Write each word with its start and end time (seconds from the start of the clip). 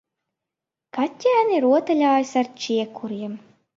Kaķēni 0.97 1.59
rotaļājas 1.67 2.33
ar 2.43 2.51
čiekuriem. 2.65 3.37